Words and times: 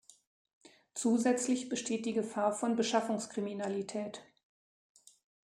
Zusätzlich 0.95 1.69
besteht 1.69 2.07
die 2.07 2.13
Gefahr 2.13 2.53
von 2.53 2.75
Beschaffungskriminalität. 2.75 4.23